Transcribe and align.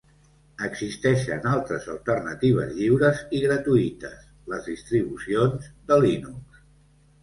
Existeixen 0.67 1.45
altres 1.49 1.85
alternatives 1.97 2.73
lliures 2.81 3.23
i 3.41 3.45
gratuïtes, 3.47 4.19
les 4.57 4.75
distribucions 4.75 5.73
de 5.91 6.05
Linux. 6.07 6.65